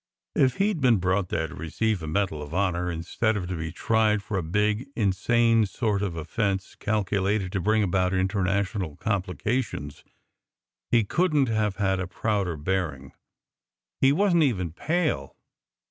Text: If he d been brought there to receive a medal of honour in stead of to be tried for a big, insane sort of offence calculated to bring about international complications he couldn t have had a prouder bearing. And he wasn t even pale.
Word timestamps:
If 0.35 0.55
he 0.55 0.73
d 0.73 0.79
been 0.79 0.97
brought 0.97 1.29
there 1.29 1.47
to 1.47 1.53
receive 1.53 2.01
a 2.01 2.07
medal 2.07 2.41
of 2.41 2.55
honour 2.55 2.91
in 2.91 3.03
stead 3.03 3.37
of 3.37 3.47
to 3.47 3.55
be 3.55 3.71
tried 3.71 4.23
for 4.23 4.35
a 4.35 4.41
big, 4.41 4.89
insane 4.95 5.67
sort 5.67 6.01
of 6.01 6.15
offence 6.15 6.73
calculated 6.73 7.51
to 7.51 7.61
bring 7.61 7.83
about 7.83 8.11
international 8.11 8.95
complications 8.95 10.03
he 10.89 11.03
couldn 11.03 11.45
t 11.45 11.51
have 11.53 11.75
had 11.75 11.99
a 11.99 12.07
prouder 12.09 12.57
bearing. 12.57 13.03
And 13.03 13.11
he 13.99 14.11
wasn 14.11 14.39
t 14.39 14.47
even 14.47 14.71
pale. 14.73 15.37